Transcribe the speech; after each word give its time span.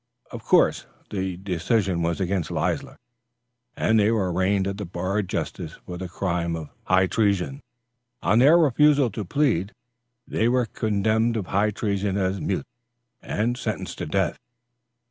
Of 0.31 0.43
course 0.43 0.87
the 1.11 1.37
decision 1.37 2.01
was 2.01 2.19
against 2.19 2.49
Leisler, 2.49 2.97
and 3.77 3.99
they 3.99 4.09
were 4.09 4.33
arraigned 4.33 4.65
at 4.67 4.77
the 4.79 4.83
bar 4.85 5.19
of 5.19 5.27
justice 5.27 5.73
for 5.85 5.99
the 5.99 6.09
crime 6.09 6.55
of 6.55 6.71
high 6.85 7.05
treason. 7.05 7.61
On 8.23 8.39
their 8.39 8.57
refusal 8.57 9.11
to 9.11 9.23
plead, 9.23 9.73
they 10.27 10.47
were 10.49 10.65
condemned 10.65 11.37
of 11.37 11.45
high 11.45 11.69
treason 11.69 12.17
as 12.17 12.41
mutes, 12.41 12.65
and 13.21 13.55
sentenced 13.55 13.99
to 13.99 14.07
death. 14.07 14.39